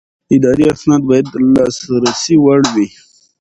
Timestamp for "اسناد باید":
0.73-1.25